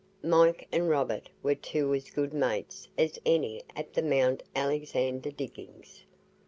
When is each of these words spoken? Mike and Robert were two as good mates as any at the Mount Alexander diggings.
Mike 0.23 0.67
and 0.71 0.89
Robert 0.89 1.29
were 1.43 1.53
two 1.53 1.93
as 1.93 2.09
good 2.09 2.33
mates 2.33 2.87
as 2.97 3.19
any 3.23 3.61
at 3.75 3.93
the 3.93 4.01
Mount 4.01 4.41
Alexander 4.55 5.29
diggings. 5.29 6.05